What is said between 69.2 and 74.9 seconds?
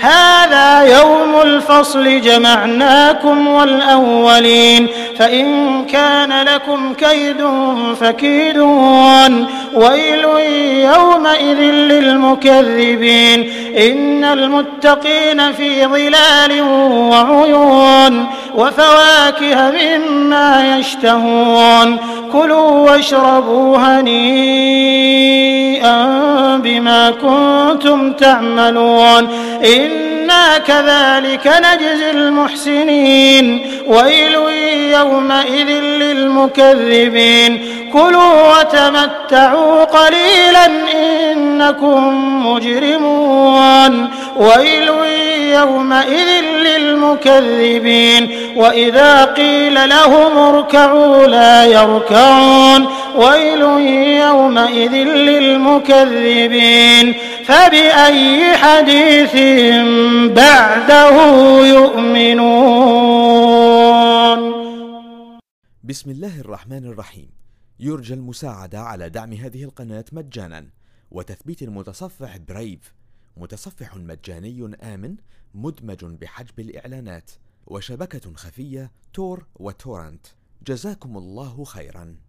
هذه القناة مجانا. وتثبيت المتصفح برايف متصفح مجاني